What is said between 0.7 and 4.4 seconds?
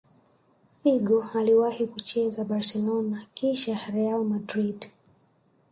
figo aliwahi kucheza barcelona kisha real